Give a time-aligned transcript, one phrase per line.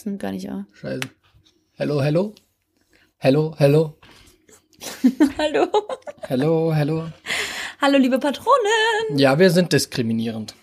[0.00, 0.64] Das nimmt gar nicht auf.
[0.72, 1.00] Scheiße.
[1.72, 2.34] Hello, hello.
[3.18, 3.98] Hello, hello.
[5.36, 5.66] Hallo.
[6.22, 7.08] Hello, hello.
[7.82, 9.18] Hallo, liebe Patronin.
[9.18, 10.54] Ja, wir sind diskriminierend.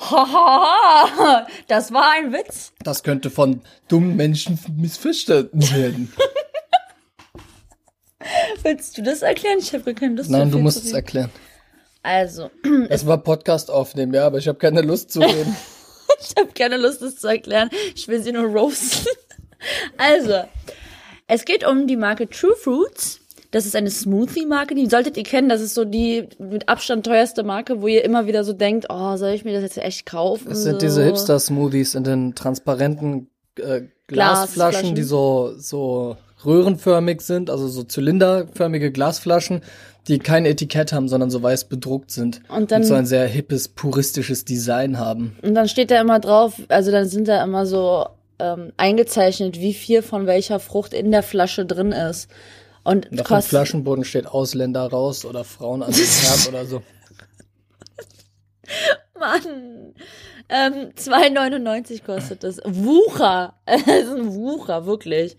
[0.00, 2.74] Hahaha, das war ein Witz.
[2.84, 6.12] Das könnte von dummen Menschen missverstanden werden.
[8.62, 9.60] Willst du das erklären?
[9.60, 10.28] Ich habe gar keine Lust.
[10.28, 11.30] Nein, du musst es erklären.
[12.02, 12.50] Also,
[12.90, 15.56] Es war Podcast aufnehmen, ja, aber ich habe keine Lust zu reden.
[16.22, 17.70] ich habe keine Lust, das zu erklären.
[17.94, 19.06] Ich will sie nur roasten.
[19.96, 20.42] Also,
[21.28, 23.20] es geht um die Marke True Fruits.
[23.52, 25.48] Das ist eine Smoothie-Marke, die solltet ihr kennen.
[25.48, 29.16] Das ist so die mit Abstand teuerste Marke, wo ihr immer wieder so denkt, oh,
[29.16, 30.50] soll ich mir das jetzt echt kaufen?
[30.50, 30.86] Es sind so.
[30.86, 34.94] diese Hipster-Smoothies in den transparenten äh, Glasflaschen, Glasflaschen.
[34.96, 39.62] die so, so röhrenförmig sind, also so zylinderförmige Glasflaschen,
[40.08, 42.40] die kein Etikett haben, sondern so weiß bedruckt sind.
[42.48, 45.36] Und dann- so ein sehr hippes, puristisches Design haben.
[45.42, 48.06] Und dann steht da immer drauf, also dann sind da immer so
[48.38, 52.28] ähm, eingezeichnet, wie viel von welcher Frucht in der Flasche drin ist.
[52.82, 56.82] Und Und auf dem Flaschenboden steht Ausländer raus oder Frauen an den Herd oder so.
[59.18, 59.94] Mann,
[60.48, 62.58] ähm, 2,99 kostet das.
[62.64, 65.36] Wucher, es ist ein Wucher, wirklich.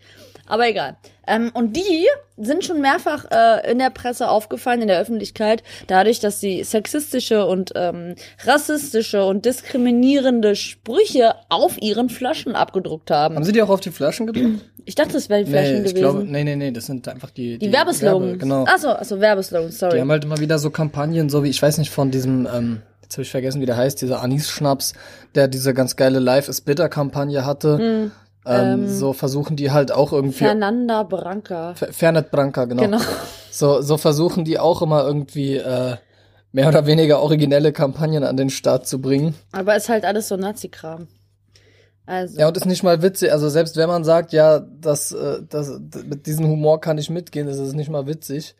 [0.48, 0.98] Aber egal.
[1.26, 2.06] Ähm, und die
[2.38, 7.46] sind schon mehrfach äh, in der Presse aufgefallen, in der Öffentlichkeit, dadurch, dass sie sexistische
[7.46, 13.36] und ähm, rassistische und diskriminierende Sprüche auf ihren Flaschen abgedruckt haben.
[13.36, 14.66] Haben sie die auch auf die Flaschen gedruckt?
[14.86, 16.02] Ich dachte, das wären die Flaschen nee, ich gewesen.
[16.02, 18.32] glaube, nee, nee, nee, das sind einfach die, die, Werbeslogans.
[18.32, 18.66] Werbe, genau.
[18.66, 19.96] Achso, achso, Werbeslogans, sorry.
[19.96, 22.82] Die haben halt immer wieder so Kampagnen, so wie, ich weiß nicht, von diesem, ähm,
[23.02, 24.94] jetzt habe ich vergessen, wie der heißt, dieser Anis-Schnaps,
[25.36, 28.12] der diese ganz geile Life is Bitter-Kampagne hatte.
[28.46, 30.38] Ähm, so versuchen die halt auch irgendwie.
[30.40, 31.74] Fernanda Branca.
[31.74, 32.84] Fer- Fernet Branca, genau.
[32.84, 33.00] Genau.
[33.52, 35.96] So, so versuchen die auch immer irgendwie äh,
[36.52, 39.36] mehr oder weniger originelle Kampagnen an den Start zu bringen.
[39.52, 41.08] Aber ist halt alles so Nazi-Kram.
[42.06, 42.38] Also.
[42.40, 43.32] Ja, und ist nicht mal witzig.
[43.32, 47.48] Also selbst wenn man sagt, ja, das, äh, das, mit diesem Humor kann ich mitgehen,
[47.48, 48.56] ist es nicht mal witzig.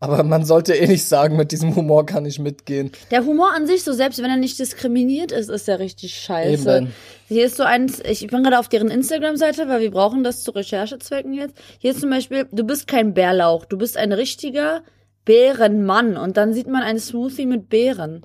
[0.00, 2.92] Aber man sollte eh nicht sagen, mit diesem Humor kann ich mitgehen.
[3.10, 6.76] Der Humor an sich, so selbst wenn er nicht diskriminiert ist, ist er richtig scheiße.
[6.76, 6.94] Eben.
[7.26, 10.52] Hier ist so eins, ich bin gerade auf deren Instagram-Seite, weil wir brauchen das zu
[10.52, 11.54] Recherchezwecken jetzt.
[11.78, 14.82] Hier ist zum Beispiel, du bist kein Bärlauch, du bist ein richtiger
[15.24, 16.16] Bärenmann.
[16.16, 18.24] Und dann sieht man einen Smoothie mit Beeren.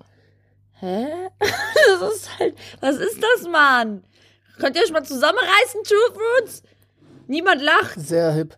[0.80, 1.08] Hä?
[2.00, 4.04] Das ist halt, was ist das, Mann?
[4.58, 6.64] Könnt ihr euch mal zusammenreißen, True Fruits?
[7.28, 8.00] Niemand lacht.
[8.00, 8.58] Sehr hip.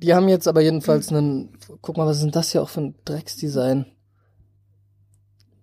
[0.00, 1.58] Die haben jetzt aber jedenfalls einen.
[1.82, 3.86] Guck mal, was ist denn das hier auch für ein Drecksdesign?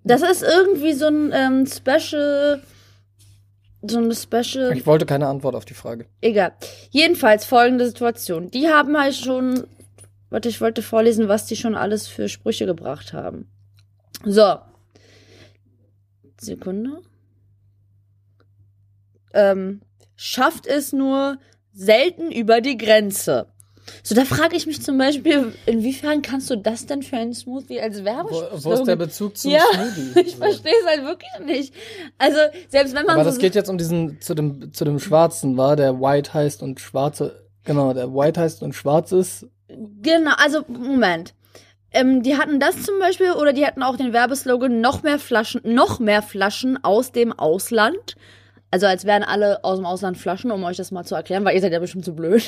[0.03, 2.61] Das ist irgendwie so ein ähm, Special,
[3.81, 6.05] so eine Special Ich wollte keine Antwort auf die Frage.
[6.21, 6.53] Egal.
[6.91, 8.51] Jedenfalls folgende Situation.
[8.51, 9.65] Die haben halt schon,
[10.29, 13.49] warte, ich wollte vorlesen, was die schon alles für Sprüche gebracht haben.
[14.23, 14.57] So.
[16.39, 17.01] Sekunde.
[19.33, 19.81] Ähm,
[20.15, 21.39] schafft es nur
[21.73, 23.47] selten über die Grenze.
[24.03, 27.79] So, da frage ich mich zum Beispiel, inwiefern kannst du das denn für einen Smoothie
[27.79, 28.63] als Wo, Werbespruch?
[28.63, 30.19] wo ist der Bezug zum Ja, Smoothie?
[30.25, 31.73] ich verstehe es halt wirklich nicht.
[32.17, 32.37] Also,
[32.69, 35.57] selbst wenn man Aber so das geht jetzt um diesen, zu dem, zu dem Schwarzen,
[35.57, 39.47] war, der White heißt und Schwarze, genau, der White heißt und Schwarz ist.
[39.67, 41.33] Genau, also Moment.
[41.91, 45.61] Ähm, die hatten das zum Beispiel oder die hatten auch den Werbeslogan noch mehr Flaschen,
[45.63, 48.15] noch mehr Flaschen aus dem Ausland.
[48.69, 51.55] Also als wären alle aus dem Ausland Flaschen, um euch das mal zu erklären, weil
[51.55, 52.43] ihr seid ja bestimmt zu blöd.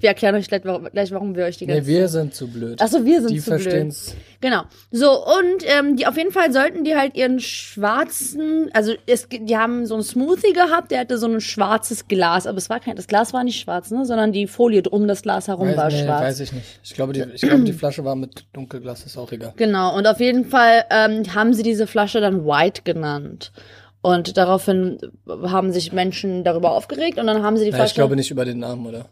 [0.00, 2.48] Wir erklären euch gleich, warum, gleich, warum wir euch die ganze Nee, wir sind zu
[2.48, 2.80] blöd.
[2.80, 3.62] Achso, wir sind die zu blöd.
[3.62, 4.14] verstehen's.
[4.40, 4.62] Genau.
[4.90, 9.56] So, und ähm, die auf jeden Fall sollten die halt ihren schwarzen, also es, die
[9.56, 12.96] haben so einen Smoothie gehabt, der hatte so ein schwarzes Glas, aber es war kein,
[12.96, 15.94] das Glas war nicht schwarz, ne, sondern die Folie um das Glas herum war Weiß,
[15.94, 16.22] nee, schwarz.
[16.22, 16.66] weiß ich nicht.
[16.84, 19.52] Ich glaube, die, ich glaube, die Flasche war mit Dunkelglas, ist auch egal.
[19.56, 23.52] Genau, und auf jeden Fall ähm, haben sie diese Flasche dann White genannt.
[24.00, 27.90] Und daraufhin haben sich Menschen darüber aufgeregt und dann haben sie die Ja, Flasche.
[27.90, 29.06] ich glaube nicht über den Namen, oder?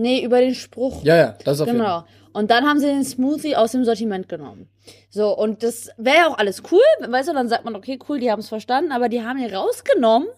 [0.00, 1.02] Nee, über den Spruch.
[1.02, 2.04] Ja, ja, das auf jeden Fall.
[2.04, 2.08] Genau.
[2.32, 4.68] Und dann haben sie den Smoothie aus dem Sortiment genommen.
[5.10, 8.20] So, und das wäre ja auch alles cool, weißt du, dann sagt man, okay, cool,
[8.20, 10.28] die haben es verstanden, aber die haben ihn rausgenommen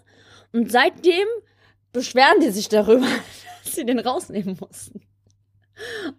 [0.55, 1.27] und seitdem
[1.93, 3.07] beschweren die sich darüber,
[3.65, 5.03] dass sie den rausnehmen mussten.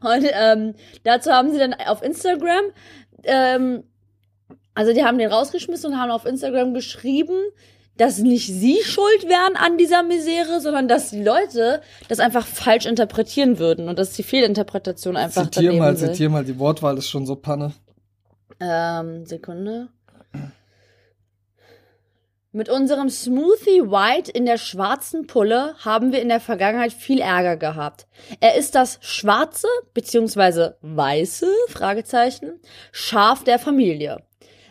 [0.01, 2.65] Und ähm, dazu haben sie dann auf Instagram,
[3.23, 3.83] ähm,
[4.75, 7.39] also die haben den rausgeschmissen und haben auf Instagram geschrieben,
[7.97, 12.85] dass nicht sie schuld wären an dieser Misere, sondern dass die Leute das einfach falsch
[12.85, 16.11] interpretieren würden und dass die Fehlinterpretation einfach Zitier daneben mal, sind.
[16.11, 17.73] zitier mal, die Wortwahl ist schon so Panne.
[18.59, 19.89] Ähm, Sekunde.
[22.53, 27.55] Mit unserem Smoothie White in der schwarzen Pulle haben wir in der Vergangenheit viel Ärger
[27.55, 28.07] gehabt.
[28.41, 30.71] Er ist das schwarze bzw.
[30.81, 32.59] weiße Fragezeichen
[32.91, 34.23] Schaf der Familie.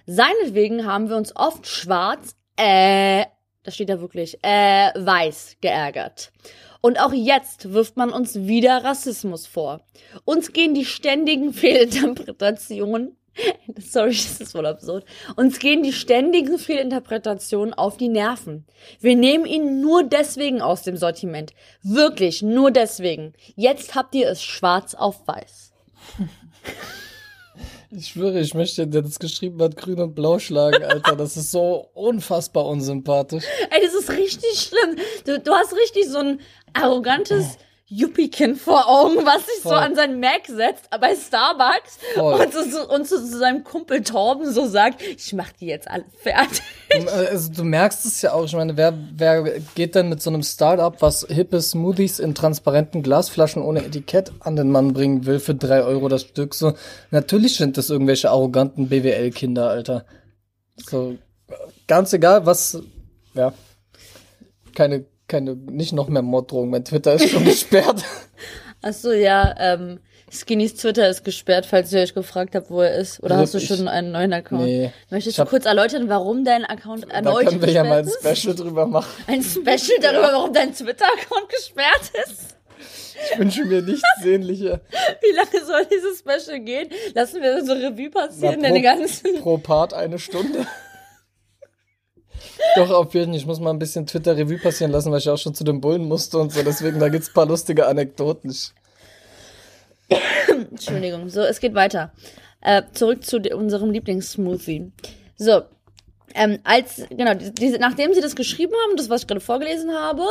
[0.05, 3.24] Seinetwegen haben wir uns oft schwarz äh
[3.62, 6.32] das steht da wirklich, äh, weiß geärgert.
[6.80, 9.82] Und auch jetzt wirft man uns wieder Rassismus vor.
[10.24, 13.16] Uns gehen die ständigen Fehlinterpretationen
[13.78, 15.04] Sorry, das ist voll absurd.
[15.36, 18.66] Uns gehen die ständigen Fehlinterpretationen auf die Nerven.
[19.00, 21.52] Wir nehmen ihn nur deswegen aus dem Sortiment.
[21.82, 23.34] Wirklich, nur deswegen.
[23.56, 25.72] Jetzt habt ihr es schwarz auf weiß.
[27.92, 31.16] Ich schwöre, ich möchte, der das geschrieben hat, grün und blau schlagen, Alter.
[31.16, 33.44] Das ist so unfassbar unsympathisch.
[33.69, 34.96] Ey, das ist richtig schlimm.
[35.25, 36.40] Du, du hast richtig so ein
[36.72, 37.58] arrogantes
[37.90, 39.72] Yuppie-Kind vor Augen, was sich Voll.
[39.72, 44.52] so an seinen Mac setzt bei Starbucks und, so, und so, zu seinem Kumpel Torben
[44.52, 46.62] so sagt, ich mach die jetzt alle fertig.
[47.31, 50.44] Also du merkst es ja auch, ich meine, wer, wer geht denn mit so einem
[50.44, 55.56] Startup, was hippe Smoothies in transparenten Glasflaschen ohne Etikett an den Mann bringen will für
[55.56, 56.54] drei Euro das Stück?
[56.54, 56.75] So,
[57.10, 60.04] natürlich sind das irgendwelche arroganten BWL-Kinder, Alter.
[60.76, 61.16] So,
[61.88, 62.81] ganz egal, was,
[63.34, 63.52] ja,
[64.75, 66.71] keine keine, nicht noch mehr Morddrohungen.
[66.71, 68.05] Mein Twitter ist schon gesperrt.
[68.82, 70.00] Achso, ja, ähm,
[70.31, 73.23] Skinnys Twitter ist gesperrt, falls ihr euch gefragt habt, wo er ist.
[73.23, 74.65] Oder hast du schon einen neuen Account?
[74.65, 74.93] Nee.
[75.11, 78.55] Möchtest du kurz erläutern, warum dein Account erneut Da können wir ja mal ein Special
[78.55, 79.11] drüber machen.
[79.27, 82.56] Ein Special darüber, warum dein Twitter-Account gesperrt ist?
[83.32, 84.81] Ich wünsche mir nichts sehnlicher.
[85.21, 86.88] Wie lange soll dieses Special gehen?
[87.15, 89.41] Lassen wir so Revue passieren, pro, deine ganzen...
[89.41, 90.67] Pro Part eine Stunde.
[92.76, 93.37] Doch, auf jeden Fall.
[93.37, 96.04] Ich muss mal ein bisschen Twitter-Revue passieren lassen, weil ich auch schon zu den Bullen
[96.04, 96.62] musste und so.
[96.62, 98.54] Deswegen, da gibt's ein paar lustige Anekdoten.
[100.70, 101.28] Entschuldigung.
[101.28, 102.12] So, es geht weiter.
[102.60, 104.92] Äh, zurück zu unserem Lieblingssmoothie.
[105.37, 105.62] So,
[106.34, 110.25] ähm, als, genau, diese, nachdem sie das geschrieben haben, das, was ich gerade vorgelesen habe,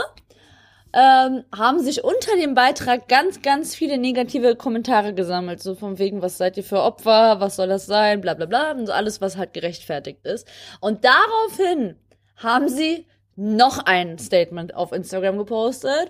[0.94, 5.62] ähm, haben sich unter dem Beitrag ganz, ganz viele negative Kommentare gesammelt.
[5.62, 8.72] So von wegen, was seid ihr für Opfer, was soll das sein, bla bla bla.
[8.72, 10.48] Und so alles, was halt gerechtfertigt ist.
[10.80, 11.96] Und daraufhin
[12.36, 13.06] haben sie
[13.36, 16.10] noch ein Statement auf Instagram gepostet.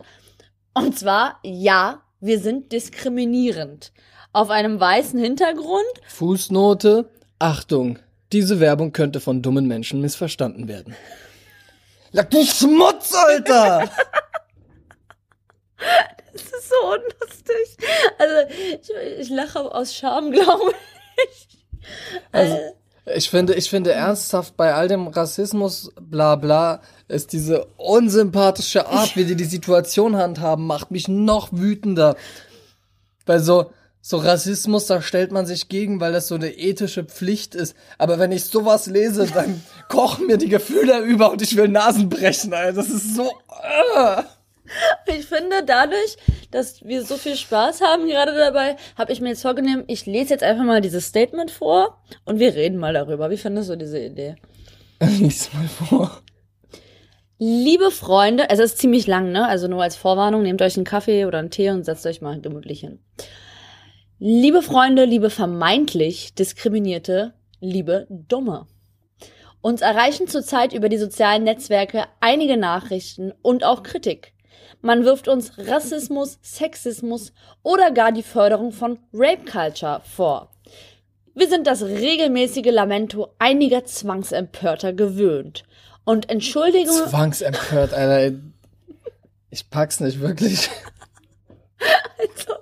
[0.73, 3.91] Und zwar, ja, wir sind diskriminierend.
[4.31, 5.83] Auf einem weißen Hintergrund.
[6.07, 7.09] Fußnote,
[7.39, 7.97] Achtung,
[8.31, 10.95] diese Werbung könnte von dummen Menschen missverstanden werden.
[12.11, 13.89] Ja, du Schmutz, Alter!
[16.33, 17.77] Das ist so unlustig.
[18.17, 20.73] Also, ich, ich lache aus Scham, glaube
[21.25, 21.47] ich.
[22.31, 22.57] Also,
[23.15, 29.15] ich finde, ich finde ernsthaft bei all dem Rassismus, bla bla, ist diese unsympathische Art,
[29.15, 32.15] wie die die Situation handhaben, macht mich noch wütender.
[33.25, 33.71] Weil so,
[34.01, 37.75] so Rassismus, da stellt man sich gegen, weil das so eine ethische Pflicht ist.
[37.97, 42.09] Aber wenn ich sowas lese, dann kochen mir die Gefühle über und ich will Nasen
[42.09, 42.73] brechen, Alter.
[42.73, 43.31] Das ist so.
[43.49, 44.23] Uh.
[45.17, 46.17] Ich finde, dadurch,
[46.51, 50.31] dass wir so viel Spaß haben gerade dabei, habe ich mir jetzt vorgenommen, ich lese
[50.31, 53.29] jetzt einfach mal dieses Statement vor und wir reden mal darüber.
[53.29, 54.35] Wie findest du diese Idee?
[55.01, 56.21] Lies mal vor.
[57.37, 59.47] Liebe Freunde, es ist ziemlich lang, ne?
[59.47, 62.41] Also nur als Vorwarnung, nehmt euch einen Kaffee oder einen Tee und setzt euch mal
[62.41, 62.99] gemütlich hin.
[64.19, 68.67] Liebe Freunde, liebe vermeintlich Diskriminierte, liebe Dumme.
[69.61, 74.33] Uns erreichen zurzeit über die sozialen Netzwerke einige Nachrichten und auch Kritik.
[74.81, 77.33] Man wirft uns Rassismus, Sexismus
[77.63, 80.51] oder gar die Förderung von Rape Culture vor.
[81.35, 85.63] Wir sind das regelmäßige Lamento einiger Zwangsempörter gewöhnt.
[86.03, 86.95] Und Entschuldigung.
[87.07, 88.37] Zwangsempört, Alter.
[89.49, 90.69] Ich pack's nicht wirklich.
[92.17, 92.55] Also,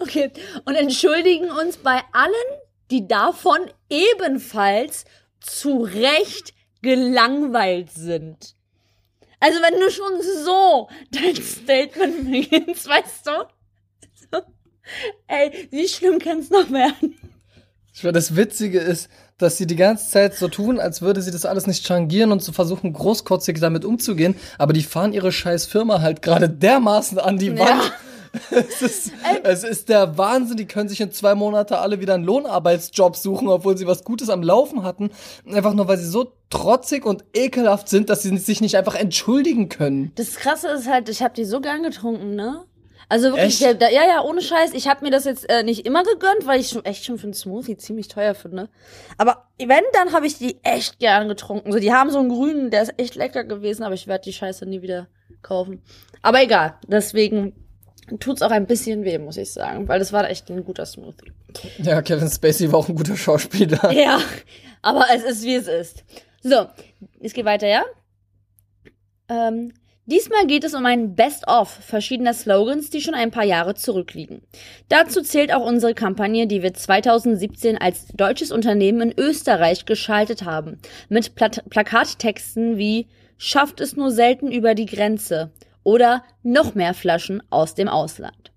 [0.00, 0.32] okay.
[0.64, 5.04] Und entschuldigen uns bei allen, die davon ebenfalls
[5.38, 8.55] zu Recht gelangweilt sind.
[9.40, 14.40] Also wenn du schon so dein Statement beginnst, weißt du?
[15.26, 17.16] Ey, wie schlimm kann es noch werden?
[17.92, 21.30] Ich meine, das Witzige ist, dass sie die ganze Zeit so tun, als würde sie
[21.30, 25.32] das alles nicht changieren und zu so versuchen, großkotzig damit umzugehen, aber die fahren ihre
[25.32, 27.84] scheiß Firma halt gerade dermaßen an die Wand.
[27.84, 27.92] Ja.
[28.50, 29.12] es, ist,
[29.42, 30.56] es ist der Wahnsinn.
[30.56, 34.30] Die können sich in zwei Monaten alle wieder einen Lohnarbeitsjob suchen, obwohl sie was Gutes
[34.30, 35.10] am Laufen hatten.
[35.50, 39.68] Einfach nur, weil sie so trotzig und ekelhaft sind, dass sie sich nicht einfach entschuldigen
[39.68, 40.12] können.
[40.16, 42.64] Das Krasse ist halt, ich habe die so gern getrunken, ne?
[43.08, 44.74] Also wirklich, der, ja, ja, ohne Scheiß.
[44.74, 47.24] Ich habe mir das jetzt äh, nicht immer gegönnt, weil ich schon echt schon für
[47.24, 48.68] einen Smoothie ziemlich teuer finde.
[49.16, 51.70] Aber wenn, dann habe ich die echt gern getrunken.
[51.70, 54.32] So, die haben so einen grünen, der ist echt lecker gewesen, aber ich werde die
[54.32, 55.06] Scheiße nie wieder
[55.42, 55.82] kaufen.
[56.22, 57.52] Aber egal, deswegen
[58.20, 61.32] tut's auch ein bisschen weh, muss ich sagen, weil das war echt ein guter Smoothie.
[61.78, 63.92] Ja, Kevin Spacey war auch ein guter Schauspieler.
[63.96, 64.20] Ja,
[64.82, 66.04] aber es ist, wie es ist.
[66.42, 66.66] So,
[67.20, 67.84] es geht weiter, ja?
[69.28, 69.72] Ähm,
[70.04, 74.42] diesmal geht es um ein Best-of verschiedener Slogans, die schon ein paar Jahre zurückliegen.
[74.88, 80.78] Dazu zählt auch unsere Kampagne, die wir 2017 als deutsches Unternehmen in Österreich geschaltet haben,
[81.08, 83.08] mit Pla Plakattexten wie
[83.38, 85.50] schafft es nur selten über die Grenze
[85.86, 88.50] oder noch mehr Flaschen aus dem Ausland.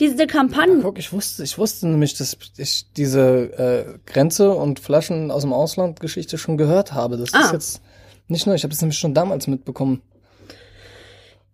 [0.00, 0.80] Diese Kampagne.
[0.82, 3.22] Guck, ich wusste, ich wusste nämlich, dass ich diese
[3.56, 7.16] äh, Grenze und Flaschen aus dem Ausland Geschichte schon gehört habe.
[7.18, 7.44] Das Ah.
[7.46, 7.82] ist jetzt
[8.26, 8.54] nicht neu.
[8.54, 10.02] Ich habe das nämlich schon damals mitbekommen.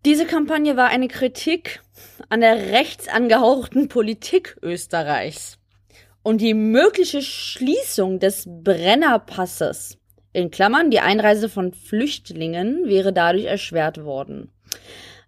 [0.07, 1.83] Diese Kampagne war eine Kritik
[2.31, 5.59] an der rechts angehauchten Politik Österreichs
[6.23, 9.99] und die mögliche Schließung des Brennerpasses
[10.33, 14.51] in Klammern die Einreise von Flüchtlingen wäre dadurch erschwert worden.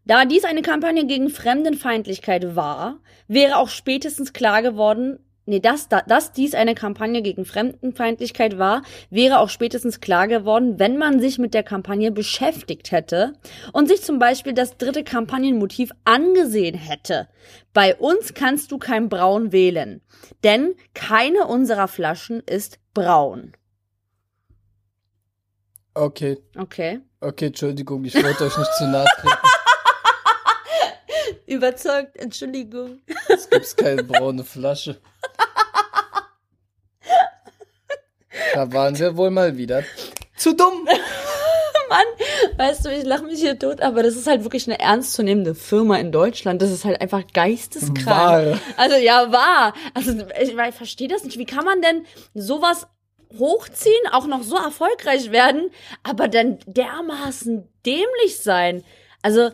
[0.07, 6.03] Da dies eine Kampagne gegen Fremdenfeindlichkeit war, wäre auch spätestens klar geworden, nee, dass, da-
[6.03, 11.39] dass dies eine Kampagne gegen Fremdenfeindlichkeit war, wäre auch spätestens klar geworden, wenn man sich
[11.39, 13.33] mit der Kampagne beschäftigt hätte
[13.73, 17.29] und sich zum Beispiel das dritte Kampagnenmotiv angesehen hätte.
[17.73, 20.03] Bei uns kannst du kein Braun wählen,
[20.45, 23.53] denn keine unserer Flaschen ist braun.
[25.97, 27.01] Okay, Okay.
[27.25, 29.37] Okay, Entschuldigung, ich wollte euch nicht zu nahe treten.
[31.47, 33.01] Überzeugt, Entschuldigung.
[33.29, 35.01] Es gibt keine braune Flasche.
[38.55, 39.83] Da waren wir wohl mal wieder
[40.37, 40.89] zu dumm.
[41.89, 42.07] Mann,
[42.57, 45.99] weißt du, ich lache mich hier tot, aber das ist halt wirklich eine ernstzunehmende Firma
[45.99, 46.63] in Deutschland.
[46.63, 48.07] Das ist halt einfach geisteskrank.
[48.07, 48.61] Wahr.
[48.77, 49.75] Also ja, wahr.
[49.93, 51.39] Also ich, ich verstehe das nicht.
[51.39, 52.87] Wie kann man denn sowas
[53.39, 55.71] hochziehen, auch noch so erfolgreich werden,
[56.03, 58.85] aber dann dermaßen dämlich sein?
[59.23, 59.51] Also,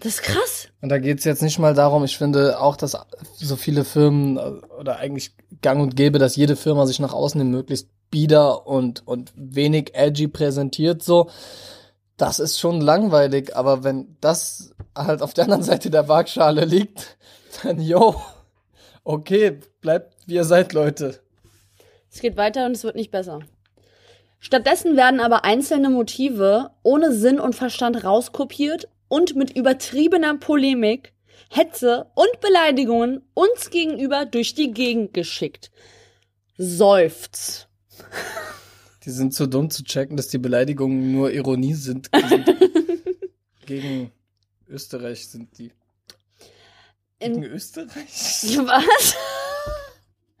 [0.00, 0.68] das ist krass.
[0.80, 2.96] Und da geht's jetzt nicht mal darum, ich finde auch, dass
[3.34, 4.40] so viele Firmen äh,
[4.78, 9.06] oder eigentlich gang und gäbe, dass jede Firma sich nach außen hin möglichst bieder und,
[9.06, 11.30] und wenig edgy präsentiert, so.
[12.16, 17.16] Das ist schon langweilig, aber wenn das halt auf der anderen Seite der Waagschale liegt,
[17.62, 18.20] dann yo,
[19.04, 21.20] okay, bleibt wie ihr seid, Leute.
[22.18, 23.38] Es geht weiter und es wird nicht besser.
[24.40, 31.12] Stattdessen werden aber einzelne Motive ohne Sinn und Verstand rauskopiert und mit übertriebener Polemik,
[31.48, 35.70] Hetze und Beleidigungen uns gegenüber durch die Gegend geschickt.
[36.56, 37.68] Seufz.
[39.04, 42.10] Die sind zu dumm zu checken, dass die Beleidigungen nur Ironie sind.
[43.64, 44.10] Gegen
[44.68, 45.70] Österreich sind die.
[47.20, 48.58] Gegen In, Österreich?
[48.66, 49.16] was?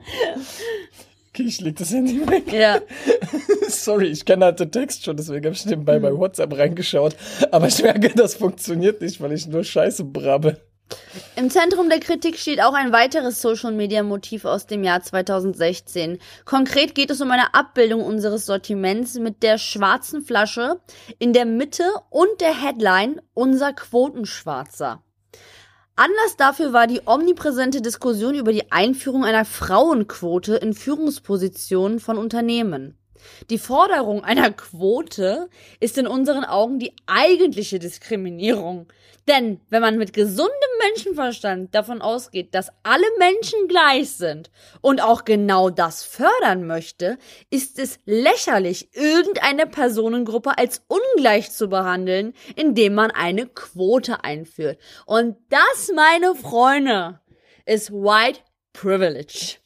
[1.38, 2.52] Okay, ich leg das Handy weg.
[2.52, 2.80] Ja.
[3.68, 7.14] Sorry, ich kenne halt den Text schon, deswegen habe ich nebenbei bei WhatsApp reingeschaut.
[7.52, 10.60] Aber ich merke, das funktioniert nicht, weil ich nur Scheiße brabbel.
[11.36, 16.18] Im Zentrum der Kritik steht auch ein weiteres Social-Media-Motiv aus dem Jahr 2016.
[16.44, 20.80] Konkret geht es um eine Abbildung unseres Sortiments mit der schwarzen Flasche
[21.20, 25.04] in der Mitte und der Headline Unser Quotenschwarzer.
[25.98, 32.96] Anlass dafür war die omnipräsente Diskussion über die Einführung einer Frauenquote in Führungspositionen von Unternehmen.
[33.50, 35.48] Die Forderung einer Quote
[35.80, 38.86] ist in unseren Augen die eigentliche Diskriminierung.
[39.28, 40.54] Denn wenn man mit gesundem
[40.86, 47.18] Menschenverstand davon ausgeht, dass alle Menschen gleich sind und auch genau das fördern möchte,
[47.50, 54.78] ist es lächerlich, irgendeine Personengruppe als ungleich zu behandeln, indem man eine Quote einführt.
[55.04, 57.20] Und das, meine Freunde,
[57.66, 58.40] ist White
[58.72, 59.56] Privilege.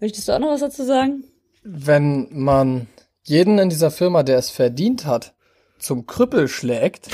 [0.00, 1.24] Möchtest du auch noch was dazu sagen?
[1.68, 2.86] Wenn man
[3.24, 5.34] jeden in dieser Firma, der es verdient hat,
[5.78, 7.08] zum Krüppel schlägt,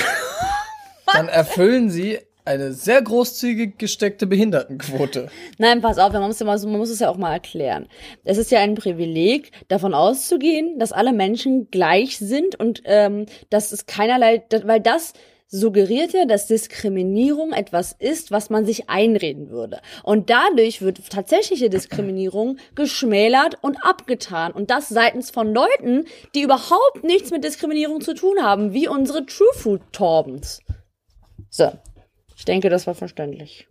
[1.13, 5.29] dann erfüllen sie eine sehr großzügig gesteckte Behindertenquote.
[5.59, 7.87] Nein, pass auf, man muss, ja mal, man muss es ja auch mal erklären.
[8.25, 13.73] Es ist ja ein Privileg, davon auszugehen, dass alle Menschen gleich sind und ähm, dass
[13.73, 15.15] es keinerlei, weil das
[15.53, 19.81] suggeriert ja, dass Diskriminierung etwas ist, was man sich einreden würde.
[20.03, 24.53] Und dadurch wird tatsächliche Diskriminierung geschmälert und abgetan.
[24.53, 29.27] Und das seitens von Leuten, die überhaupt nichts mit Diskriminierung zu tun haben, wie unsere
[29.27, 30.61] True Food Torbens.
[31.51, 31.71] So.
[32.35, 33.69] Ich denke, das war verständlich.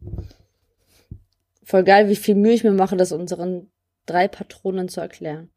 [1.63, 3.71] Voll geil, wie viel Mühe ich mir mache, das unseren
[4.05, 5.49] drei Patronen zu erklären.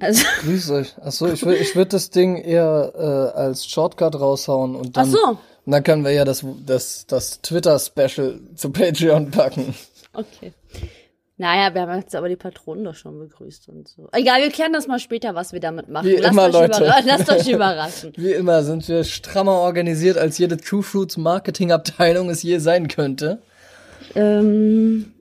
[0.00, 0.98] Also, Grüß euch.
[0.98, 5.10] Achso, ich würde ich würd das Ding eher äh, als Shortcut raushauen und ach dann,
[5.10, 9.74] so, und dann können wir ja das, das, das Twitter-Special zu Patreon packen.
[10.14, 10.52] okay.
[11.38, 14.08] Naja, wir haben jetzt aber die Patronen doch schon begrüßt und so.
[14.12, 16.06] Egal, wir klären das mal später, was wir damit machen.
[16.08, 16.82] Wie immer, euch Leute.
[16.82, 18.12] überra- Lasst euch überraschen.
[18.16, 23.42] Wie immer sind wir strammer organisiert, als jede True Fruits Marketing-Abteilung es je sein könnte.
[24.14, 25.12] Ähm,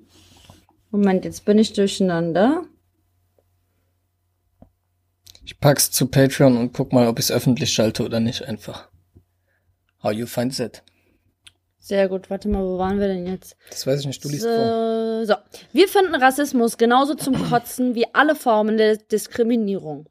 [0.89, 2.63] Moment, jetzt bin ich durcheinander.
[5.43, 8.87] Ich pack's zu Patreon und guck mal, ob ich's öffentlich schalte oder nicht einfach.
[10.05, 10.83] How you find that?
[11.79, 13.57] Sehr gut, warte mal, wo waren wir denn jetzt?
[13.71, 15.25] Das weiß ich nicht, du liest vor.
[15.25, 15.35] So, so.
[15.73, 20.07] Wir finden Rassismus genauso zum Kotzen wie alle Formen der Diskriminierung.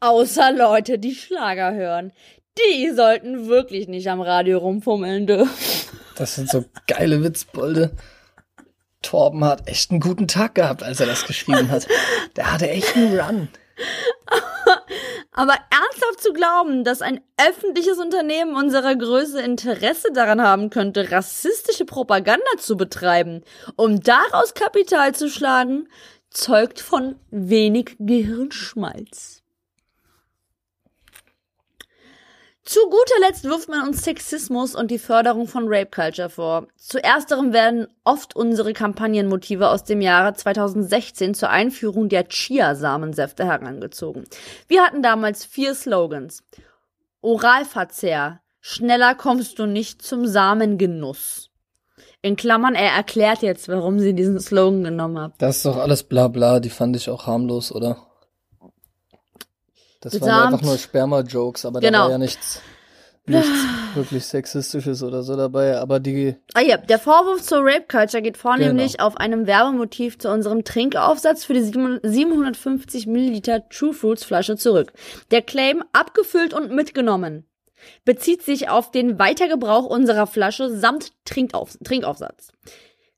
[0.00, 2.12] Außer Leute, die Schlager hören.
[2.58, 5.88] die sollten wirklich nicht am Radio rumfummeln dürfen.
[6.16, 7.92] Das sind so geile Witzbolde.
[9.00, 11.88] Torben hat echt einen guten Tag gehabt, als er das geschrieben hat.
[12.36, 13.48] Der hatte echt einen Run.
[15.32, 21.84] Aber ernsthaft zu glauben, dass ein öffentliches Unternehmen unserer Größe Interesse daran haben könnte, rassistische
[21.84, 23.42] Propaganda zu betreiben,
[23.76, 25.88] um daraus Kapital zu schlagen,
[26.30, 29.39] zeugt von wenig Gehirnschmalz.
[32.62, 36.66] Zu guter Letzt wirft man uns Sexismus und die Förderung von Rape Culture vor.
[36.76, 44.24] Zu ersterem werden oft unsere Kampagnenmotive aus dem Jahre 2016 zur Einführung der Chia-Samensäfte herangezogen.
[44.68, 46.42] Wir hatten damals vier Slogans.
[47.22, 48.40] Oralverzehr.
[48.60, 51.50] Schneller kommst du nicht zum Samengenuss.
[52.20, 55.32] In Klammern, er erklärt jetzt, warum sie diesen Slogan genommen haben.
[55.38, 58.09] Das ist doch alles bla bla, die fand ich auch harmlos, oder?
[60.00, 60.30] Das Besamt.
[60.30, 61.98] waren einfach nur Sperma-Jokes, aber Genau.
[61.98, 62.60] da war ja nichts,
[63.26, 63.50] nichts
[63.94, 65.78] wirklich Sexistisches oder so dabei.
[65.78, 69.06] Aber die, Ah ja, der Vorwurf zur Rape Culture geht vornehmlich Genau.
[69.06, 74.92] auf einem Werbemotiv zu unserem Trinkaufsatz für die 7 750 Milliliter True Fruits Flasche zurück.
[75.30, 77.44] Der Claim, abgefüllt und mitgenommen,
[78.04, 82.52] bezieht sich auf den Weitergebrauch unserer Flasche samt Trinkauf Trinkaufsatz.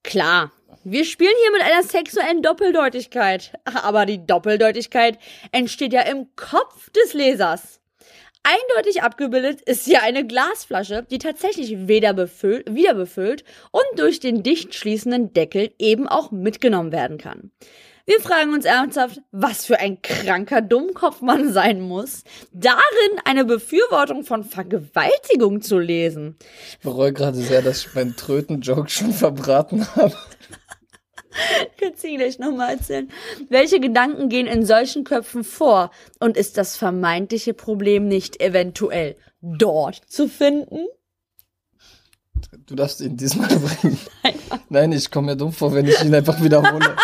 [0.05, 0.51] Klar,
[0.85, 3.53] wir spielen hier mit einer sexuellen Doppeldeutigkeit.
[3.83, 5.19] Aber die Doppeldeutigkeit
[5.53, 7.81] entsteht ja im Kopf des Lesers.
[8.45, 14.43] Eindeutig abgebildet ist hier eine Glasflasche, die tatsächlich weder befüllt, wieder befüllt und durch den
[14.43, 17.53] dicht schließenden Deckel eben auch mitgenommen werden kann.
[18.05, 24.25] Wir fragen uns ernsthaft, was für ein kranker Dummkopf man sein muss, darin eine Befürwortung
[24.25, 26.37] von Vergewaltigung zu lesen.
[26.73, 30.17] ich bereue gerade sehr, dass ich meinen Tröten-Joke schon verbraten habe.
[31.81, 33.11] Kannst du ihn gleich nochmal erzählen?
[33.49, 35.91] Welche Gedanken gehen in solchen Köpfen vor?
[36.21, 40.87] Und ist das vermeintliche Problem nicht eventuell dort zu finden?
[42.67, 43.99] Du darfst ihn diesmal bringen.
[44.69, 46.97] Nein, ich komme mir dumm vor, wenn ich ihn einfach wiederhole.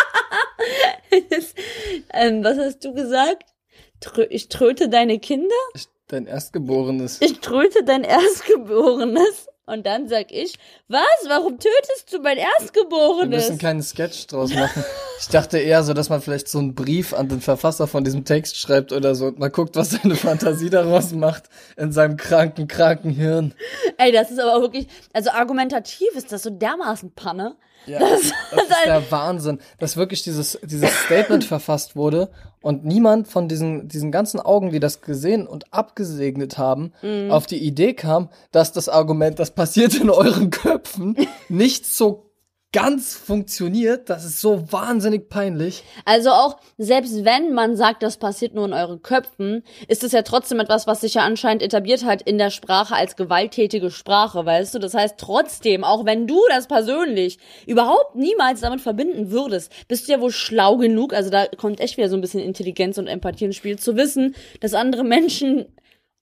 [2.13, 3.43] ähm, was hast du gesagt?
[3.99, 5.55] Trö ich tröte deine Kinder?
[5.73, 7.21] Ich, dein Erstgeborenes.
[7.21, 9.47] Ich tröte dein Erstgeborenes?
[9.69, 10.55] Und dann sag ich,
[10.87, 11.03] was?
[11.27, 13.49] Warum tötest du mein Wir müssen Erstgeborenes?
[13.49, 14.83] einen kleinen Sketch draus machen.
[15.21, 18.25] Ich dachte eher so, dass man vielleicht so einen Brief an den Verfasser von diesem
[18.25, 21.43] Text schreibt oder so und mal guckt, was seine Fantasie daraus macht
[21.77, 23.53] in seinem kranken, kranken Hirn.
[23.97, 27.57] Ey, das ist aber wirklich, also argumentativ ist das so dermaßen Panne.
[27.89, 28.33] Ja, das, ist
[28.85, 32.29] der Wahnsinn, dass wirklich dieses, dieses Statement verfasst wurde
[32.61, 36.93] und niemand von diesen, diesen ganzen Augen, die das gesehen und abgesegnet haben,
[37.29, 41.15] auf die Idee kam, dass das Argument, das passiert in euren Köpfen,
[41.49, 42.28] nicht so
[42.71, 44.09] ganz funktioniert.
[44.09, 45.83] Das ist so wahnsinnig peinlich.
[46.05, 50.21] Also auch, selbst wenn man sagt, das passiert nur in euren Köpfen, ist es ja
[50.21, 54.75] trotzdem etwas, was sich ja anscheinend etabliert hat in der Sprache als gewalttätige Sprache, weißt
[54.75, 54.79] du?
[54.79, 60.11] Das heißt trotzdem, auch wenn du das persönlich überhaupt niemals damit verbinden würdest, bist du
[60.11, 63.45] ja wohl schlau genug, also da kommt echt wieder so ein bisschen Intelligenz und Empathie
[63.45, 65.65] ins Spiel, zu wissen, dass andere Menschen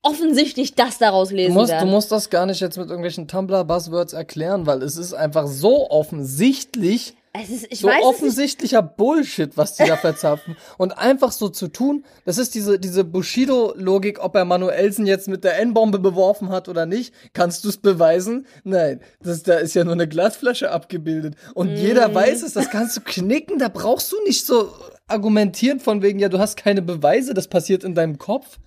[0.07, 1.89] offensichtlich das daraus Du lesen musst, du werden.
[1.89, 7.15] musst das gar nicht jetzt mit irgendwelchen Tumblr-Buzzwords erklären, weil es ist einfach so offensichtlich,
[7.39, 10.55] es ist, ich so weiß offensichtlicher Bullshit, was die da verzapfen.
[10.77, 15.43] Und einfach so zu tun, das ist diese, diese Bushido-Logik, ob er Manuelsen jetzt mit
[15.43, 17.13] der N-Bombe beworfen hat oder nicht.
[17.33, 18.47] Kannst du es beweisen?
[18.63, 21.35] Nein, das, da ist ja nur eine Glasflasche abgebildet.
[21.53, 21.75] Und Mhm.
[21.77, 24.69] jeder weiß es, das kannst du knicken, da brauchst du nicht so
[25.07, 28.57] argumentieren von wegen, ja, du hast keine Beweise, das passiert in deinem Kopf.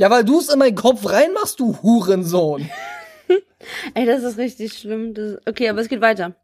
[0.00, 2.70] Ja, weil du es in meinen Kopf reinmachst, du Hurensohn.
[3.94, 5.12] Ey, das ist richtig schlimm.
[5.12, 6.36] Das, okay, aber es geht weiter.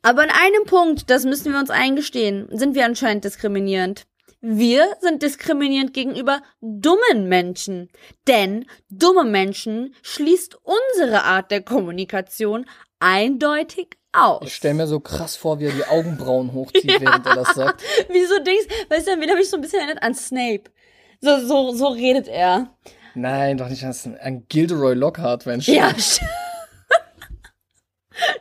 [0.00, 4.06] Aber in einem Punkt, das müssen wir uns eingestehen, sind wir anscheinend diskriminierend.
[4.40, 7.90] Wir sind diskriminierend gegenüber dummen Menschen.
[8.28, 12.66] Denn dumme Menschen schließt unsere Art der Kommunikation
[13.00, 14.42] eindeutig aus.
[14.44, 17.82] Ich stell mir so krass vor, wie er die Augenbrauen hochzieht, während er das sagt.
[18.10, 20.04] Wieso denkst, weißt du, an wen habe ich so ein bisschen erinnert?
[20.04, 20.70] An Snape.
[21.20, 22.70] So, so, so redet er.
[23.14, 26.20] Nein, doch nicht an, an Gilderoy Lockhart, wenn Ja, st-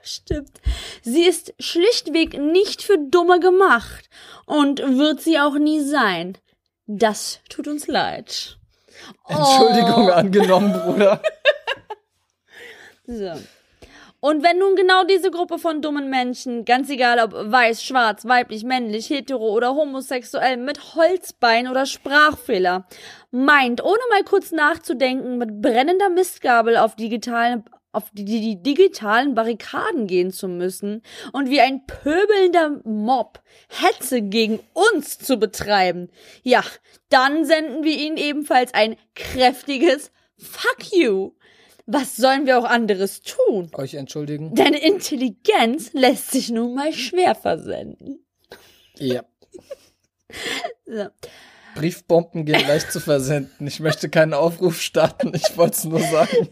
[0.03, 0.61] stimmt.
[1.01, 4.09] Sie ist schlichtweg nicht für Dumme gemacht
[4.45, 6.37] und wird sie auch nie sein.
[6.85, 8.57] Das tut uns leid.
[9.27, 10.11] Entschuldigung Oh.
[10.11, 11.21] angenommen, Bruder.
[13.09, 13.31] So.
[14.27, 18.65] Und wenn nun genau diese Gruppe von dummen Menschen, ganz egal ob weiß, schwarz, weiblich,
[18.65, 22.85] männlich, hetero oder homosexuell, mit Holzbein oder Sprachfehler,
[23.31, 27.63] meint, ohne mal kurz nachzudenken, mit brennender Mistgabel auf digitalen,
[27.93, 34.59] auf die, die digitalen Barrikaden gehen zu müssen und wie ein pöbelnder Mob Hetze gegen
[34.73, 36.09] uns zu betreiben,
[36.43, 36.65] ja,
[37.07, 41.31] dann senden wir ihnen ebenfalls ein kräftiges Fuck you.
[41.89, 43.71] Was sollen wir auch anderes tun?
[43.73, 44.53] Euch entschuldigen?
[44.53, 48.25] Denn Intelligenz lässt sich nun mal schwer versenden.
[48.97, 49.23] Ja.
[50.85, 51.07] So.
[51.75, 53.67] Briefbomben gehen leicht zu versenden.
[53.67, 56.49] Ich möchte keinen Aufruf starten, ich wollte es nur sagen.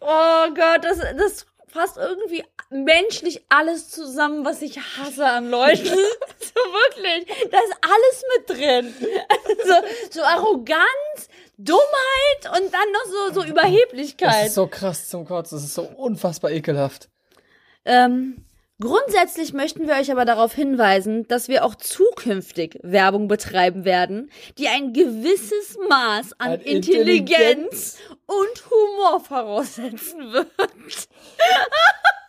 [0.00, 5.84] Oh Gott, das, das fasst irgendwie menschlich alles zusammen, was ich hasse an Leuten.
[5.84, 7.26] so wirklich.
[7.50, 8.94] Da ist alles mit drin.
[9.66, 9.74] So,
[10.10, 14.46] so Arroganz, Dummheit und dann noch so, so Das Überheblichkeit.
[14.46, 17.08] ist so krass zum Kotzen, das ist so unfassbar ekelhaft.
[17.84, 18.44] Ähm,
[18.80, 24.68] grundsätzlich möchten wir euch aber darauf hinweisen, dass wir auch zukünftig Werbung betreiben werden, die
[24.68, 27.98] ein gewisses Maß an An Intelligenz, Intelligenz.
[28.26, 30.48] und Humor voraussetzen wird.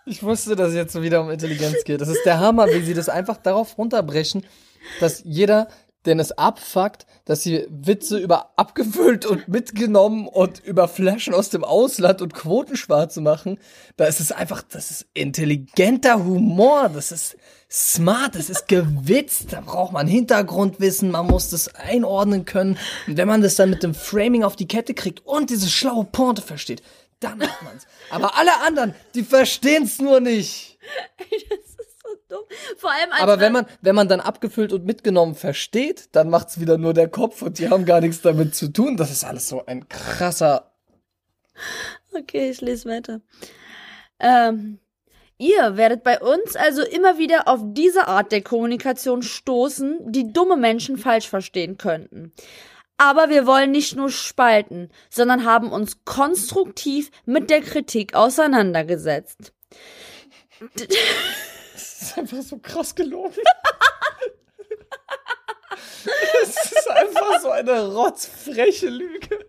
[0.05, 2.01] Ich wusste, dass es jetzt so wieder um Intelligenz geht.
[2.01, 4.43] Das ist der Hammer, wie sie das einfach darauf runterbrechen,
[4.99, 5.67] dass jeder,
[6.05, 11.63] den es abfuckt, dass sie Witze über abgefüllt und mitgenommen und über Flaschen aus dem
[11.63, 13.59] Ausland und Quotenschwarze machen,
[13.97, 17.37] da ist es einfach, das ist intelligenter Humor, das ist
[17.69, 22.77] smart, das ist gewitzt, da braucht man Hintergrundwissen, man muss das einordnen können.
[23.07, 26.05] Und wenn man das dann mit dem Framing auf die Kette kriegt und diese schlaue
[26.05, 26.81] Pointe versteht,
[27.19, 27.85] dann hat man's.
[28.09, 30.77] Aber alle anderen, die verstehen's nur nicht.
[32.29, 32.43] Dumm.
[32.77, 36.59] Vor allem als Aber wenn man, wenn man dann abgefüllt und mitgenommen versteht, dann macht's
[36.59, 38.97] wieder nur der Kopf und die haben gar nichts damit zu tun.
[38.97, 40.71] Das ist alles so ein krasser.
[42.13, 43.21] Okay, ich lese weiter.
[44.19, 44.77] Ähm,
[45.39, 50.55] ihr werdet bei uns also immer wieder auf diese Art der Kommunikation stoßen, die dumme
[50.55, 52.31] Menschen falsch verstehen könnten.
[52.97, 59.53] Aber wir wollen nicht nur spalten, sondern haben uns konstruktiv mit der Kritik auseinandergesetzt.
[61.79, 63.35] Das ist einfach so krass gelogen.
[66.43, 69.39] Es ist einfach so eine rotzfreche Lüge,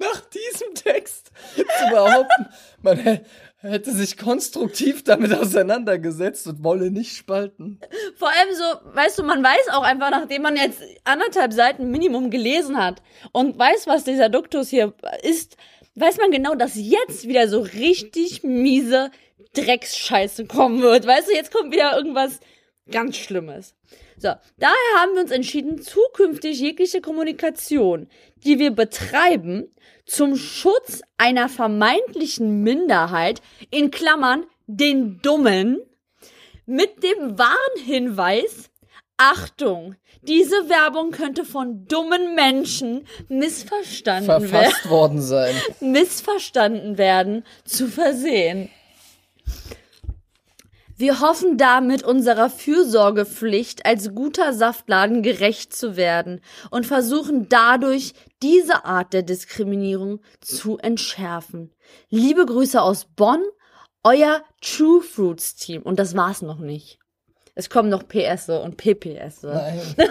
[0.00, 2.46] nach diesem Text zu behaupten,
[2.82, 3.20] man hä-
[3.58, 7.80] hätte sich konstruktiv damit auseinandergesetzt und wolle nicht spalten.
[8.16, 12.30] Vor allem so, weißt du, man weiß auch einfach, nachdem man jetzt anderthalb Seiten Minimum
[12.30, 15.56] gelesen hat und weiß, was dieser Duktus hier ist,
[16.00, 19.10] weiß man genau, dass jetzt wieder so richtig miese
[19.54, 21.06] Drecksscheiße kommen wird.
[21.06, 22.40] Weißt du, jetzt kommt wieder irgendwas
[22.90, 23.74] ganz Schlimmes.
[24.16, 28.08] So, daher haben wir uns entschieden, zukünftig jegliche Kommunikation,
[28.44, 35.80] die wir betreiben, zum Schutz einer vermeintlichen Minderheit, in Klammern den Dummen,
[36.66, 38.70] mit dem Warnhinweis,
[39.16, 45.54] Achtung, diese Werbung könnte von dummen Menschen missverstanden, werden, Verfasst worden sein.
[45.80, 48.70] missverstanden werden, zu versehen.
[51.00, 58.84] Wir hoffen damit unserer Fürsorgepflicht als guter Saftladen gerecht zu werden und versuchen dadurch diese
[58.84, 61.72] Art der Diskriminierung zu entschärfen.
[62.10, 63.42] Liebe Grüße aus Bonn,
[64.04, 65.80] euer True Fruits Team.
[65.80, 66.98] Und das war's noch nicht.
[67.54, 69.42] Es kommen noch PS und PPS.
[69.42, 69.80] Nein.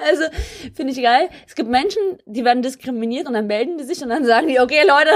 [0.00, 0.24] Also,
[0.74, 1.28] finde ich geil.
[1.46, 4.60] Es gibt Menschen, die werden diskriminiert und dann melden die sich und dann sagen die,
[4.60, 5.10] okay, Leute,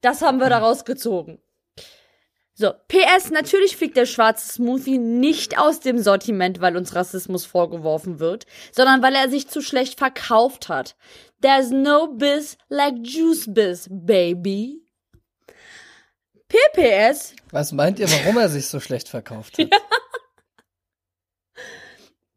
[0.00, 1.40] das haben wir daraus gezogen.
[2.54, 8.18] So, PS, natürlich fliegt der schwarze Smoothie nicht aus dem Sortiment, weil uns Rassismus vorgeworfen
[8.18, 10.96] wird, sondern weil er sich zu schlecht verkauft hat.
[11.40, 14.87] There's no biz like juice biz, baby.
[16.48, 19.70] PPS, Was meint ihr, warum er sich so schlecht verkauft hat?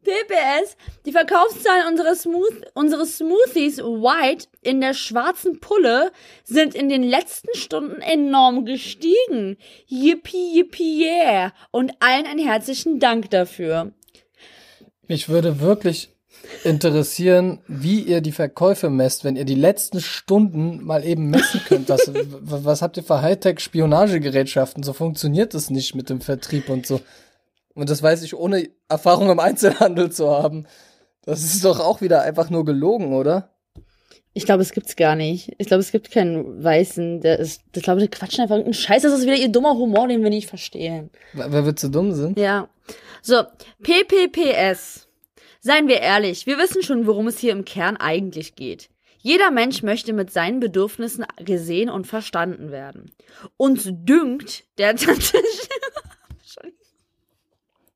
[0.03, 6.11] PPS, die Verkaufszahlen unserer, Smooth unseres Smoothies White in der schwarzen Pulle
[6.43, 9.57] sind in den letzten Stunden enorm gestiegen.
[9.87, 11.53] Yippie, yippie, yeah.
[11.69, 13.91] Und allen einen herzlichen Dank dafür.
[15.07, 16.10] Mich würde wirklich
[16.63, 21.89] interessieren, wie ihr die Verkäufe messt, wenn ihr die letzten Stunden mal eben messen könnt.
[21.89, 24.83] Was, was habt ihr für Hightech-Spionagegerätschaften?
[24.83, 27.01] So funktioniert das nicht mit dem Vertrieb und so.
[27.73, 30.65] Und das weiß ich, ohne Erfahrung im Einzelhandel zu haben.
[31.23, 33.49] Das ist doch auch wieder einfach nur gelogen, oder?
[34.33, 35.53] Ich glaube, es gibt's gar nicht.
[35.57, 39.03] Ich glaube, es gibt keinen Weißen, der ist, ich glaube, die quatschen einfach irgendeinen Scheiß.
[39.03, 41.09] Das ist wieder ihr dummer Humor, den wir nicht verstehen.
[41.33, 42.39] Wer wird so dumm sind?
[42.39, 42.69] Ja.
[43.21, 43.43] So,
[43.83, 45.07] PPPS.
[45.63, 48.89] Seien wir ehrlich, wir wissen schon, worum es hier im Kern eigentlich geht.
[49.19, 53.11] Jeder Mensch möchte mit seinen Bedürfnissen gesehen und verstanden werden.
[53.57, 54.95] Uns dünkt der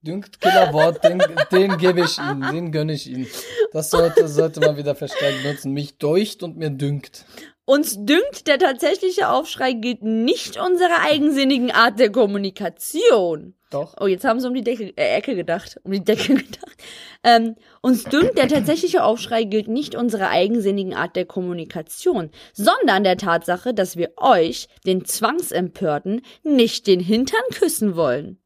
[0.04, 1.20] Dünkt, Killerwort, den,
[1.52, 3.26] den gebe ich Ihnen, den gönne ich Ihnen.
[3.74, 5.72] Das sollte, sollte man wieder verstärkt nutzen.
[5.74, 7.26] Mich deucht und mir dünkt.
[7.66, 13.56] Uns dünkt, der tatsächliche Aufschrei gilt nicht unserer eigensinnigen Art der Kommunikation.
[13.72, 13.96] Doch.
[14.00, 15.78] Oh, jetzt haben sie um die Decke, äh, Ecke gedacht.
[15.84, 16.78] Um die Decke gedacht.
[17.24, 23.18] Ähm, uns dünkt, der tatsächliche Aufschrei gilt nicht unserer eigensinnigen Art der Kommunikation, sondern der
[23.18, 28.38] Tatsache, dass wir euch, den Zwangsempörten, nicht den Hintern küssen wollen.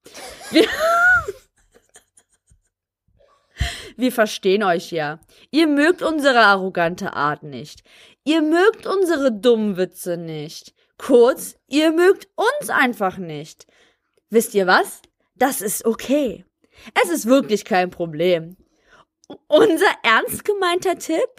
[0.51, 0.65] Wir,
[3.97, 5.19] wir verstehen euch ja.
[5.51, 7.84] Ihr mögt unsere arrogante Art nicht.
[8.23, 10.73] Ihr mögt unsere dummen Witze nicht.
[10.97, 13.65] Kurz, ihr mögt uns einfach nicht.
[14.29, 15.01] Wisst ihr was?
[15.36, 16.45] Das ist okay.
[17.01, 18.58] Es ist wirklich kein Problem.
[19.47, 21.29] Unser ernst gemeinter Tipp?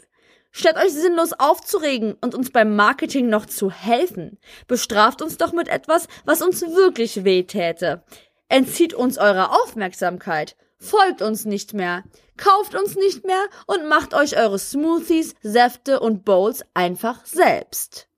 [0.53, 5.69] Statt euch sinnlos aufzuregen und uns beim Marketing noch zu helfen, bestraft uns doch mit
[5.69, 8.03] etwas, was uns wirklich weh täte.
[8.49, 12.03] Entzieht uns eure Aufmerksamkeit, folgt uns nicht mehr,
[12.37, 18.09] kauft uns nicht mehr und macht euch eure Smoothies, Säfte und Bowls einfach selbst.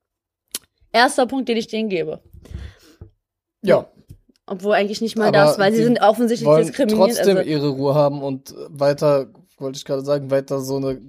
[0.93, 2.23] Erster Punkt, den ich denen gebe.
[3.63, 3.89] Ja.
[4.47, 7.17] Obwohl eigentlich nicht mal Aber das, weil sie sind offensichtlich wollen diskriminiert.
[7.17, 11.01] trotzdem Also, ihre Ruhe haben und weiter, wollte ich gerade sagen, weiter so eine,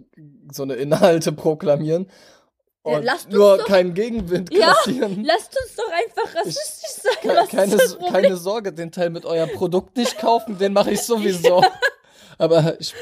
[0.52, 2.08] so eine Inhalte proklamieren.
[2.86, 5.24] Ja, lasst uns nur doch- keinen Gegenwind Ja, kassieren.
[5.24, 7.14] lasst uns doch einfach rassistisch sein.
[7.22, 11.02] Ke- Was keine, keine Sorge, den Teil mit euer Produkt nicht kaufen, den mache ich
[11.04, 11.64] sowieso.
[12.38, 12.94] Aber ich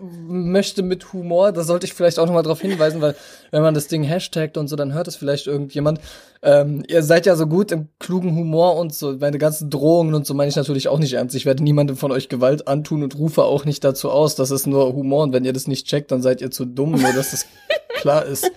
[0.00, 3.14] möchte mit Humor, da sollte ich vielleicht auch nochmal drauf hinweisen, weil
[3.50, 6.00] wenn man das Ding hashtagt und so, dann hört es vielleicht irgendjemand.
[6.42, 10.26] Ähm, ihr seid ja so gut im klugen Humor und so, meine ganzen Drohungen und
[10.26, 11.34] so meine ich natürlich auch nicht ernst.
[11.34, 14.34] Ich werde niemandem von euch Gewalt antun und rufe auch nicht dazu aus.
[14.34, 16.92] Das ist nur Humor und wenn ihr das nicht checkt, dann seid ihr zu dumm,
[16.92, 17.46] nur dass das
[18.00, 18.50] klar ist.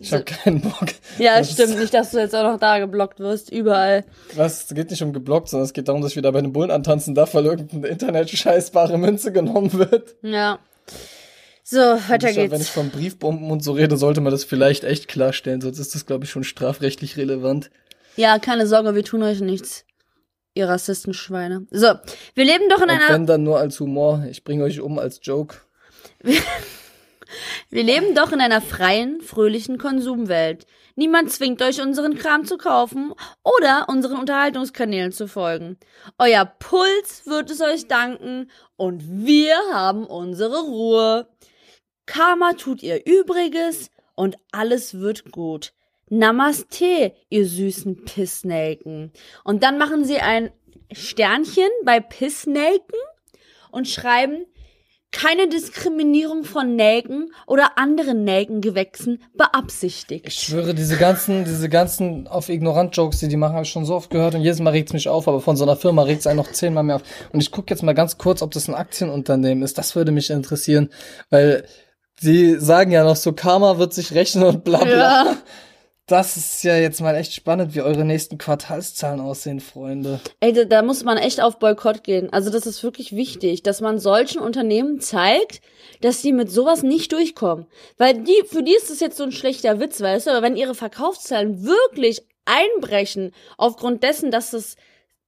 [0.00, 0.86] Ich habe keinen Bock.
[1.18, 1.78] Ja, Das stimmt.
[1.78, 3.50] Nicht, dass du jetzt auch noch da geblockt wirst.
[3.50, 4.04] Überall.
[4.36, 4.64] Was?
[4.66, 6.70] Es geht nicht um geblockt, sondern es geht darum, dass ich wieder bei den Bullen
[6.70, 10.14] antanzen darf, weil irgendeine Internet-scheißbare Münze genommen wird.
[10.22, 10.60] Ja.
[11.64, 12.68] So, weiter Ich, glaub, wenn ich geht's.
[12.68, 16.24] von Briefbomben und so rede, sollte man das vielleicht echt klarstellen, sonst ist das, glaube
[16.24, 17.70] ich, schon strafrechtlich relevant.
[18.16, 19.84] Ja, keine Sorge, wir tun euch nichts.
[20.54, 21.66] Ihr Rassistenschweine.
[21.70, 21.88] So,
[22.34, 23.08] wir leben doch in Und einer.
[23.14, 25.56] wenn dann nur als Humor, ich bringe euch um als Joke.
[27.70, 30.66] Wir leben doch in einer freien, fröhlichen Konsumwelt.
[30.96, 33.12] Niemand zwingt euch, unseren Kram zu kaufen
[33.44, 35.76] oder unseren Unterhaltungskanälen zu folgen.
[36.18, 41.28] Euer Puls wird es euch danken und wir haben unsere Ruhe.
[42.06, 45.74] Karma tut ihr Übriges und alles wird gut.
[46.08, 49.12] Namaste, ihr süßen Pissnelken.
[49.44, 50.50] Und dann machen sie ein
[50.90, 52.98] Sternchen bei Pissnelken
[53.70, 54.46] und schreiben,
[55.10, 60.26] keine Diskriminierung von Nelken oder anderen Nelkengewächsen beabsichtigt.
[60.28, 63.94] Ich schwöre, diese ganzen, diese ganzen auf Ignorant-Jokes, die die machen, habe ich schon so
[63.94, 66.36] oft gehört und jedes Mal regt's mich auf, aber von so einer Firma regt's einen
[66.36, 67.02] noch zehnmal mehr auf.
[67.32, 69.78] Und ich gucke jetzt mal ganz kurz, ob das ein Aktienunternehmen ist.
[69.78, 70.90] Das würde mich interessieren,
[71.30, 71.64] weil
[72.22, 74.90] die sagen ja noch so, Karma wird sich rechnen und bla bla.
[74.90, 75.36] Ja.
[76.08, 80.20] Das ist ja jetzt mal echt spannend, wie eure nächsten Quartalszahlen aussehen, Freunde.
[80.40, 82.32] Ey, da, da muss man echt auf Boykott gehen.
[82.32, 85.60] Also das ist wirklich wichtig, dass man solchen Unternehmen zeigt,
[86.00, 87.66] dass die mit sowas nicht durchkommen.
[87.98, 90.56] Weil die, für die ist das jetzt so ein schlechter Witz, weißt du, aber wenn
[90.56, 94.76] ihre Verkaufszahlen wirklich einbrechen, aufgrund dessen, dass das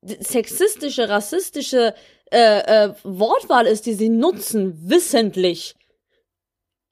[0.02, 1.94] sexistische, rassistische
[2.32, 5.74] äh, äh, Wortwahl ist, die sie nutzen, wissentlich,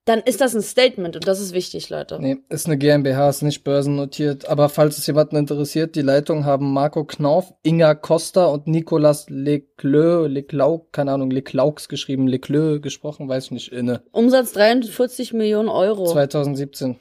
[0.08, 2.18] dann ist das ein Statement und das ist wichtig, Leute.
[2.18, 4.48] Nee, ist eine GmbH, ist nicht börsennotiert.
[4.48, 10.30] Aber falls es jemanden interessiert, die Leitung haben Marco Knauf, Inga Costa und Nicolas Leclerc,
[10.30, 14.02] Leclau, keine Ahnung, Leclaux geschrieben, Leclerc gesprochen, weiß ich nicht, inne.
[14.10, 16.10] Umsatz 43 Millionen Euro.
[16.10, 16.98] 2017.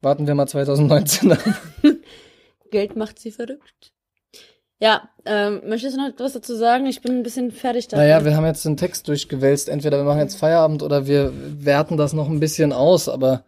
[0.00, 1.38] Warten wir mal 2019 an.
[2.70, 3.93] Geld macht sie verrückt.
[4.80, 6.86] Ja, ähm, möchtest du noch etwas dazu sagen?
[6.86, 8.04] Ich bin ein bisschen fertig damit.
[8.06, 9.68] Naja, wir haben jetzt den Text durchgewälzt.
[9.68, 11.32] Entweder wir machen jetzt Feierabend oder wir
[11.64, 13.44] werten das noch ein bisschen aus, aber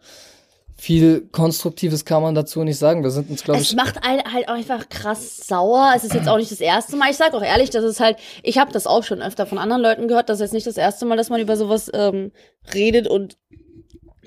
[0.79, 3.03] viel Konstruktives kann man dazu nicht sagen.
[3.03, 5.91] Wir sind uns, glaube es ich, macht ein- halt auch einfach krass sauer.
[5.95, 7.09] Es ist jetzt auch nicht das erste Mal.
[7.09, 9.81] Ich sag auch ehrlich, das ist halt, ich habe das auch schon öfter von anderen
[9.81, 10.29] Leuten gehört.
[10.29, 12.31] Das ist jetzt nicht das erste Mal, dass man über sowas ähm,
[12.73, 13.37] redet und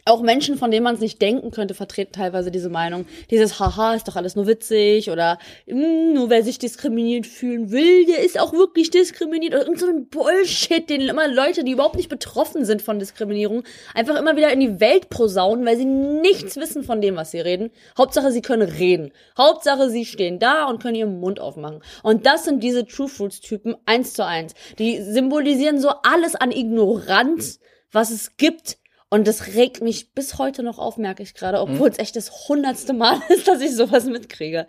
[0.05, 3.07] auch Menschen, von denen man es nicht denken könnte, vertreten teilweise diese Meinung.
[3.31, 8.07] Dieses Haha, ist doch alles nur witzig oder "Mm, nur wer sich diskriminiert fühlen will,
[8.07, 12.09] der ist auch wirklich diskriminiert oder irgend so Bullshit, den immer Leute, die überhaupt nicht
[12.09, 16.83] betroffen sind von Diskriminierung, einfach immer wieder in die Welt prosaunen, weil sie nichts wissen
[16.85, 17.71] von dem, was sie reden.
[17.97, 19.13] Hauptsache, sie können reden.
[19.37, 21.81] Hauptsache, sie stehen da und können ihren Mund aufmachen.
[22.03, 24.55] Und das sind diese True Fruits Typen eins zu eins.
[24.79, 27.61] Die symbolisieren so alles an Ignoranz,
[27.93, 28.80] was es gibt.
[29.11, 32.49] Und das regt mich bis heute noch auf, merke ich gerade, obwohl es echt das
[32.49, 34.68] hundertste Mal ist, dass ich sowas mitkriege.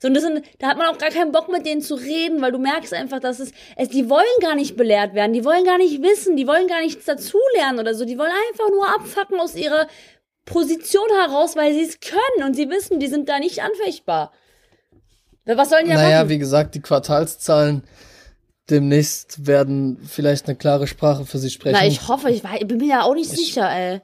[0.00, 2.40] So, und das sind, da hat man auch gar keinen Bock mit denen zu reden,
[2.40, 5.64] weil du merkst einfach, dass es, es, die wollen gar nicht belehrt werden, die wollen
[5.64, 9.38] gar nicht wissen, die wollen gar nichts dazulernen oder so, die wollen einfach nur abfacken
[9.38, 9.86] aus ihrer
[10.44, 14.32] Position heraus, weil sie es können und sie wissen, die sind da nicht anfechtbar.
[15.44, 16.30] Was sollen die ja Naja, machen?
[16.30, 17.84] wie gesagt, die Quartalszahlen
[18.70, 21.78] demnächst werden vielleicht eine klare Sprache für sie sprechen.
[21.80, 24.00] Na, ich hoffe, ich, war, ich bin mir ja auch nicht sicher, ey.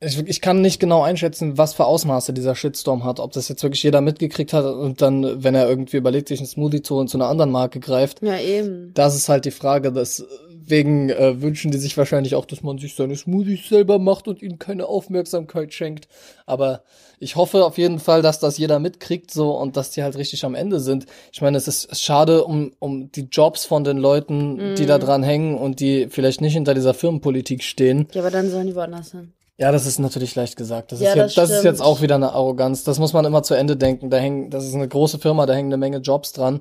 [0.00, 3.20] Ich, ich kann nicht genau einschätzen, was für Ausmaße dieser Shitstorm hat.
[3.20, 6.48] Ob das jetzt wirklich jeder mitgekriegt hat und dann, wenn er irgendwie überlegt, sich einen
[6.48, 8.20] Smoothie zu holen, zu einer anderen Marke greift.
[8.20, 8.92] Ja, eben.
[8.92, 9.92] Das ist halt die Frage.
[9.92, 14.42] Deswegen äh, wünschen die sich wahrscheinlich auch, dass man sich seine Smoothies selber macht und
[14.42, 16.08] ihnen keine Aufmerksamkeit schenkt.
[16.44, 16.82] Aber
[17.24, 20.44] ich hoffe auf jeden Fall, dass das jeder mitkriegt so und dass die halt richtig
[20.44, 21.06] am Ende sind.
[21.32, 25.22] Ich meine, es ist schade um, um die Jobs von den Leuten, die da dran
[25.22, 28.08] hängen und die vielleicht nicht hinter dieser Firmenpolitik stehen.
[28.12, 29.32] Ja, aber dann sollen die woanders hin.
[29.56, 30.92] Ja, das ist natürlich leicht gesagt.
[30.92, 32.84] Das, Ja, ist, jetzt, das ist jetzt auch wieder eine Arroganz.
[32.84, 34.10] Das muss man immer zu Ende denken.
[34.10, 36.60] Da hängen, das ist eine große Firma, da hängen eine Menge Jobs dran.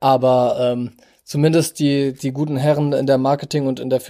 [0.00, 0.92] Aber ähm,
[1.24, 4.00] zumindest die, die guten Herren in der Marketing- und in der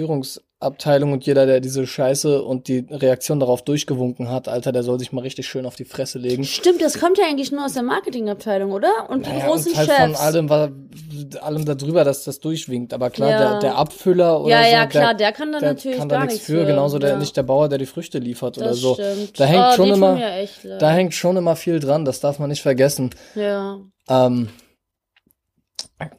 [0.64, 4.98] Führungsabteilung und jeder, der diese Scheiße und die Reaktion darauf durchgewunken hat, Alter, der soll
[4.98, 6.44] sich mal richtig schön auf die Fresse legen.
[6.44, 8.88] Stimmt, das kommt ja eigentlich nur aus der Marketingabteilung, oder?
[9.08, 10.00] Und die Naja, großen und halt Chefs.
[10.00, 10.70] von allem, wa-
[11.42, 12.94] allem darüber, dass das durchwinkt.
[12.94, 13.38] Aber klar, Ja.
[13.50, 16.20] der, der Abfüller oder ja, so, ja, klar, der, der kann da natürlich kann gar
[16.20, 16.66] da nichts nichts für.
[16.66, 17.16] Genauso der, ja.
[17.18, 18.94] nicht der Bauer, der die Früchte liefert oder das so.
[18.94, 19.38] Stimmt.
[19.38, 22.04] Da hängt oh, schon die immer, echt da hängt schon immer viel dran.
[22.04, 23.10] Das darf man nicht vergessen.
[23.34, 23.78] ja.
[24.08, 24.48] Ähm,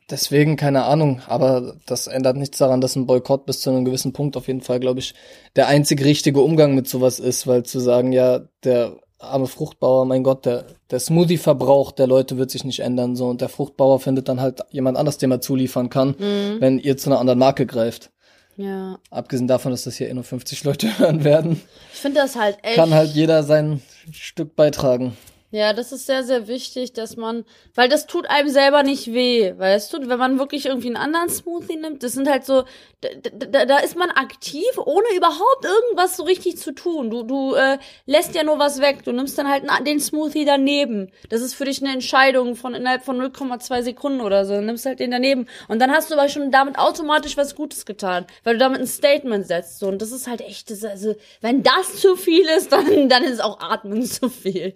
[0.10, 4.14] deswegen keine Ahnung, aber das ändert nichts daran, dass ein Boykott bis zu einem gewissen
[4.14, 5.14] Punkt auf jeden Fall, glaube ich,
[5.56, 10.24] der einzig richtige Umgang mit sowas ist, weil zu sagen, ja, der arme Fruchtbauer, mein
[10.24, 14.28] Gott, der, der Smoothie-Verbrauch der Leute wird sich nicht ändern, so, und der Fruchtbauer findet
[14.30, 16.58] dann halt jemand anders, dem er zuliefern kann, Mhm.
[16.60, 18.12] wenn ihr zu einer anderen Marke greift.
[18.58, 19.00] Ja.
[19.10, 21.62] Abgesehen davon, dass das hier eh nur 50 Leute hören werden,
[21.94, 22.76] Ich finde das halt echt.
[22.76, 25.18] kann halt jeder sein Stück beitragen.
[25.56, 29.54] Ja, das ist sehr, sehr wichtig, dass man, weil das tut einem selber nicht weh,
[29.58, 30.10] weißt du?
[30.10, 32.66] Wenn man wirklich irgendwie einen anderen Smoothie nimmt, das sind halt so,
[33.00, 37.10] da, da, da ist man aktiv, ohne überhaupt irgendwas so richtig zu tun.
[37.10, 39.06] Du, du äh, lässt ja nur was weg.
[39.06, 41.10] Du nimmst dann halt den Smoothie daneben.
[41.30, 44.56] Das ist für dich eine Entscheidung von innerhalb von 0,2 Sekunden oder so.
[44.56, 45.48] Dann nimmst halt den daneben.
[45.70, 48.88] Und dann hast du aber schon damit automatisch was Gutes getan, weil du damit ein
[48.88, 49.80] Statement setzt.
[49.80, 49.88] So.
[49.88, 53.42] Und das ist halt echt, das, also, wenn das zu viel ist, dann, dann ist
[53.42, 54.76] auch Atmen zu viel.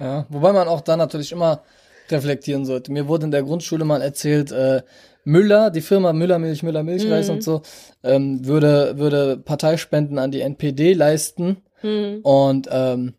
[0.00, 1.62] Ja, wobei man auch da natürlich immer
[2.10, 2.90] reflektieren sollte.
[2.92, 4.82] Mir wurde in der Grundschule mal erzählt, äh,
[5.24, 7.34] Müller, die Firma Müller Milch, Müller Milchreis Mhm.
[7.34, 7.62] und so,
[8.02, 12.20] ähm, würde, würde Parteispenden an die NPD leisten Hm.
[12.22, 13.14] und ähm,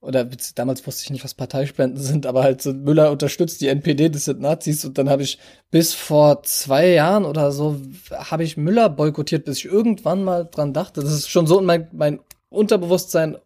[0.00, 4.08] oder damals wusste ich nicht, was Parteispenden sind, aber halt so Müller unterstützt die NPD,
[4.10, 5.38] das sind Nazis und dann habe ich
[5.70, 7.76] bis vor zwei Jahren oder so
[8.12, 11.00] habe ich Müller boykottiert, bis ich irgendwann mal dran dachte.
[11.02, 13.36] Das ist schon so in mein, mein Unterbewusstsein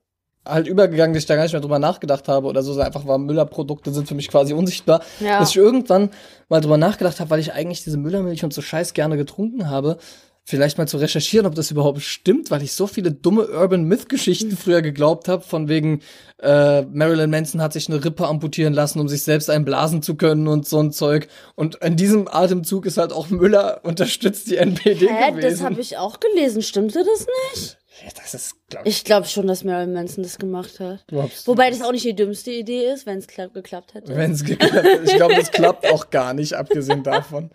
[0.44, 2.78] halt übergegangen, dass ich da gar nicht mehr drüber nachgedacht habe oder so.
[2.80, 5.02] Einfach war Müller-Produkte sind für mich quasi unsichtbar.
[5.20, 5.38] Ja.
[5.38, 6.10] Dass ich irgendwann
[6.48, 9.98] mal drüber nachgedacht habe, weil ich eigentlich diese Müllermilch und so Scheiß gerne getrunken habe,
[10.44, 14.08] vielleicht mal zu recherchieren, ob das überhaupt stimmt, weil ich so viele dumme Urban Myth
[14.08, 16.00] Geschichten früher geglaubt habe, von wegen
[16.40, 20.48] äh, Marilyn Manson hat sich eine Rippe amputieren lassen, um sich selbst einblasen zu können
[20.48, 21.28] und so ein Zeug.
[21.54, 25.48] Und in diesem Atemzug ist halt auch Müller unterstützt die NPD Hä, gewesen.
[25.48, 26.62] das habe ich auch gelesen.
[26.62, 27.78] Stimmte das nicht?
[28.04, 31.04] Ja, das ist, glaub ich, Ich glaube schon, dass Marilyn Manson das gemacht hat.
[31.10, 34.16] überhaupt Wobei das auch nicht die dümmste Idee ist, wenn es geklappt hätte.
[34.16, 35.00] wenn es geklappt hat.
[35.04, 37.50] Ich glaube, das klappt auch gar nicht, abgesehen davon.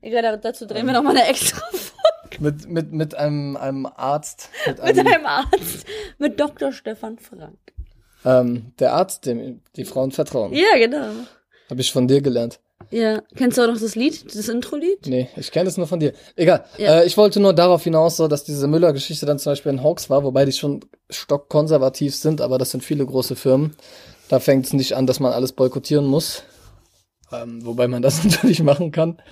[0.00, 3.84] Egal, da- dazu drehen wir noch mal eine extra Folge Mit, mit, mit einem, einem
[3.86, 5.86] Arzt, mit mit einem, einem Arzt,
[6.18, 6.72] mit Dr.
[6.72, 7.58] Stefan Frank.
[8.24, 10.54] ähm, der Arzt, dem die Frauen vertrauen.
[10.54, 11.10] Ja, genau.
[11.68, 12.60] Habe ich von dir gelernt.
[12.90, 15.06] Ja, kennst du auch noch das Lied, das Intro-Lied?
[15.06, 16.12] Nee, ich kenne das nur von dir.
[16.34, 16.64] Egal.
[16.76, 17.00] Ja.
[17.00, 20.10] Äh, ich wollte nur darauf hinaus, so, dass diese Müller-Geschichte dann zum Beispiel ein Hoax
[20.10, 23.76] war, wobei die schon stockkonservativ sind, aber das sind viele große Firmen.
[24.28, 26.42] Da fängt es nicht an, dass man alles boykottieren muss.
[27.32, 29.22] Ähm, wobei man das natürlich machen kann.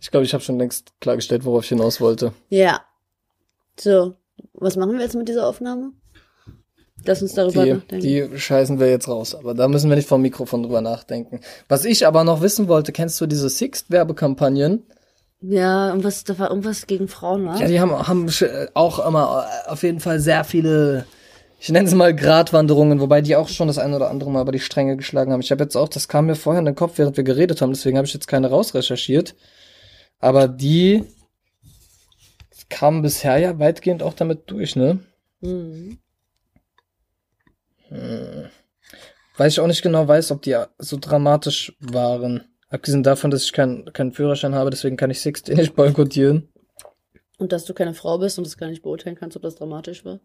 [0.00, 2.34] Ich glaube, ich habe schon längst klargestellt, worauf ich hinaus wollte.
[2.50, 2.82] Ja.
[3.80, 4.16] So,
[4.52, 5.92] was machen wir jetzt mit dieser Aufnahme?
[7.04, 8.02] Lass uns darüber Die, nachdenken.
[8.06, 11.40] die scheißen wir jetzt raus, aber da müssen wir nicht vom Mikrofon drüber nachdenken.
[11.68, 14.84] Was ich aber noch wissen wollte, kennst du diese Sixt-Werbekampagnen?
[15.46, 17.56] ja, irgendwas, da war irgendwas gegen Frauen, wa?
[17.58, 18.26] Ja, die haben, haben
[18.72, 21.04] auch immer äh, auf jeden Fall sehr viele,
[21.60, 24.52] ich nenne es mal Gratwanderungen, wobei die auch schon das eine oder andere Mal über
[24.52, 25.40] die Stränge geschlagen haben.
[25.42, 27.72] Ich habe jetzt auch, das kam mir vorher in den Kopf, während wir geredet haben,
[27.72, 29.34] deswegen habe ich jetzt keine rausrecherchiert.
[30.18, 31.04] Aber die
[32.70, 35.00] kamen bisher ja weitgehend auch damit durch, ne?
[35.40, 35.98] Mhm.
[39.36, 42.44] Weil ich auch nicht genau weiß, ob die so dramatisch waren.
[42.68, 46.48] Abgesehen davon, dass ich keinen keinen Führerschein habe, deswegen kann ich Sixty nicht boykottieren.
[47.38, 50.04] Und dass du keine Frau bist und das gar nicht beurteilen kannst, ob das dramatisch
[50.04, 50.20] war.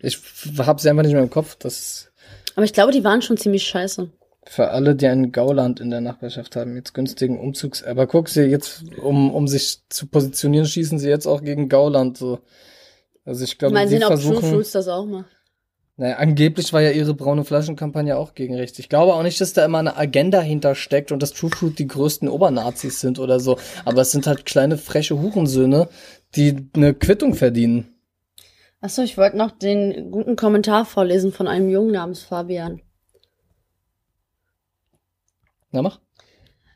[0.00, 0.18] Ich
[0.58, 1.56] habe sie einfach nicht mehr im Kopf.
[1.56, 2.10] Das
[2.56, 4.10] Aber ich glaube, die waren schon ziemlich scheiße.
[4.44, 7.84] Für alle, die ein Gauland in der Nachbarschaft haben, jetzt günstigen Umzugs.
[7.84, 12.18] Aber guck sie jetzt, um, um sich zu positionieren, schießen sie jetzt auch gegen Gauland.
[12.18, 12.40] So.
[13.24, 14.50] Also ich glaube, Mal sie sehen, ob True versuchen.
[14.50, 15.30] Fruits das auch macht.
[16.02, 18.76] Naja, angeblich war ja ihre braune Flaschenkampagne auch gegen rechts.
[18.80, 21.86] Ich glaube auch nicht, dass da immer eine Agenda hintersteckt und dass True Fruit die
[21.86, 23.56] größten Obernazis sind oder so.
[23.84, 25.88] Aber es sind halt kleine freche Hurensöhne,
[26.34, 27.94] die eine Quittung verdienen.
[28.80, 32.80] Achso, ich wollte noch den guten Kommentar vorlesen von einem Jungen namens Fabian.
[35.70, 36.00] Na mach.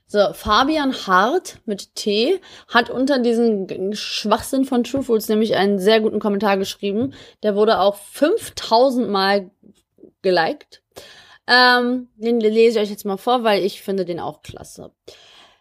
[0.09, 6.01] So, Fabian Hart mit T hat unter diesen Schwachsinn von True Foods nämlich einen sehr
[6.01, 7.13] guten Kommentar geschrieben.
[7.43, 9.51] Der wurde auch 5000 Mal
[10.23, 10.83] geliked.
[11.49, 14.93] Ähm, den lese ich euch jetzt mal vor, weil ich finde den auch klasse.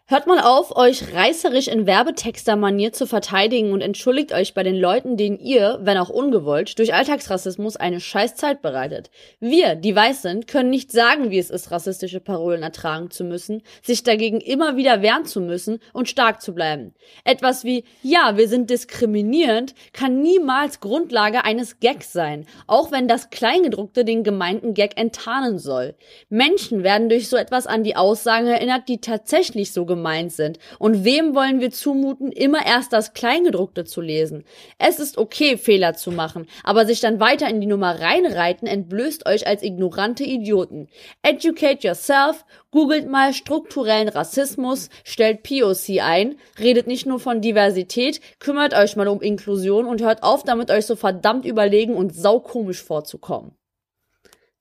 [0.08, 5.16] Hört mal auf, euch reißerisch in Werbetexter-Manier zu verteidigen und entschuldigt euch bei den Leuten,
[5.16, 9.10] denen ihr, wenn auch ungewollt, durch Alltagsrassismus eine scheiß Zeit bereitet.
[9.40, 13.64] Wir, die weiß sind, können nicht sagen, wie es ist, rassistische Parolen ertragen zu müssen,
[13.82, 16.94] sich dagegen immer wieder wehren zu müssen und stark zu bleiben.
[17.24, 23.30] Etwas wie, ja, wir sind diskriminierend, kann niemals Grundlage eines Gags sein, auch wenn das
[23.30, 25.96] Kleingedruckte den gemeinten Gag enttarnen soll.
[26.28, 30.58] Menschen werden durch so etwas an die Aussagen erinnert, die tatsächlich so gemeint sind.
[30.78, 34.44] Und wem wollen wir zumuten, immer erst das Kleingedruckte zu lesen?
[34.78, 39.26] Es ist okay, Fehler zu machen, aber sich dann weiter in die Nummer reinreiten entblößt
[39.26, 40.88] euch als ignorante Idioten.
[41.22, 48.74] Educate yourself, googelt mal strukturellen Rassismus, stellt POC ein, redet nicht nur von Diversität, kümmert
[48.74, 53.52] euch mal um Inklusion und hört auf damit, euch so verdammt überlegen und saukomisch vorzukommen.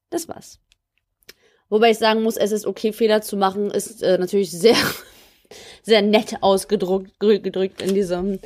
[0.09, 0.59] Das war's.
[1.69, 4.77] Wobei ich sagen muss, es ist okay, Fehler zu machen, ist äh, natürlich sehr,
[5.83, 8.39] sehr nett ausgedrückt gedrückt in diesem.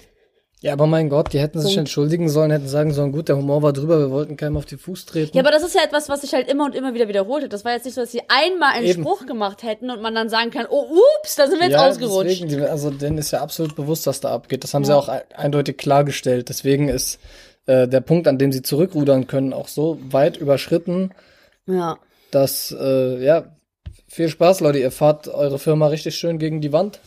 [0.62, 1.80] Ja, aber mein Gott, die hätten sich Punkt.
[1.80, 4.76] entschuldigen sollen, hätten sagen sollen, gut, der Humor war drüber, wir wollten keinem auf die
[4.76, 5.38] Fuß treten.
[5.38, 7.54] Ja, aber das ist ja etwas, was sich halt immer und immer wieder wiederholt hat.
[7.54, 9.02] Das war jetzt nicht so, dass sie einmal einen Eben.
[9.04, 10.84] Spruch gemacht hätten und man dann sagen kann, oh,
[11.22, 12.42] ups, da sind wir jetzt ja, ausgerutscht.
[12.44, 14.66] Deswegen, also denen ist ja absolut bewusst, was da abgeht.
[14.66, 14.98] Das haben sie Ja.
[14.98, 16.50] auch e- eindeutig klargestellt.
[16.50, 17.20] Deswegen ist
[17.66, 21.12] äh, der Punkt, an dem sie zurückrudern können, auch so weit überschritten,
[21.68, 21.98] Ja.
[22.32, 23.46] dass, äh, ja,
[24.10, 24.80] viel Spaß, Leute.
[24.80, 27.00] Ihr fahrt eure Firma richtig schön gegen die Wand.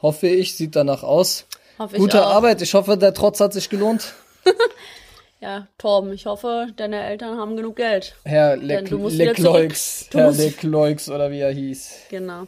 [0.00, 1.46] Hoffe ich, sieht danach aus.
[1.78, 2.30] Hoffe ich Gute auch.
[2.34, 2.62] Arbeit.
[2.62, 4.14] Ich hoffe, der Trotz hat sich gelohnt.
[5.40, 8.16] Ja, Torben, ich hoffe, deine Eltern haben genug Geld.
[8.24, 11.92] Herr Denn du musst Leclerc, wieder Leclerc, Du Herr musst- Leclerc oder wie er hieß.
[12.10, 12.46] Genau.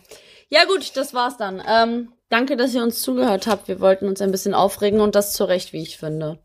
[0.48, 1.62] Ja gut, das war's dann.
[1.68, 3.68] Ähm, danke, dass ihr uns zugehört habt.
[3.68, 6.40] Wir wollten uns ein bisschen aufregen und das zu Recht, wie ich finde.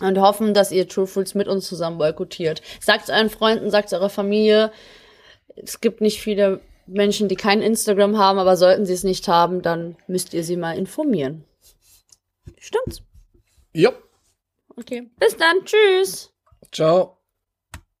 [0.00, 2.62] Und hoffen, dass ihr True Fruits mit uns zusammen boykottiert.
[2.80, 4.72] Sagt euren Freunden, sagt eurer Familie.
[5.56, 9.62] Es gibt nicht viele Menschen, die kein Instagram haben, aber sollten sie es nicht haben,
[9.62, 11.44] dann müsst ihr sie mal informieren.
[12.58, 13.02] Stimmt's?
[13.72, 13.92] Jo.
[14.76, 15.10] Okay.
[15.18, 15.64] Bis dann.
[15.64, 16.32] Tschüss.
[16.70, 17.21] Ciao.